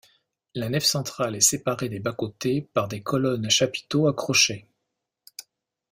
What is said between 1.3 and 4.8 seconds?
est séparée des bas-côtés par des colonnes à chapiteau à crochets.